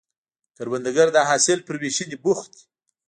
[0.57, 2.63] کروندګر د حاصل پر ویشنې بوخت دی